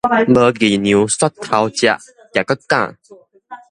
[0.27, 1.85] 無議量煞偷食
[2.33, 2.97] 也閣敢